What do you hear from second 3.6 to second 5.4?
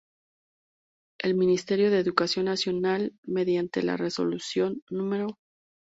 la resolución No.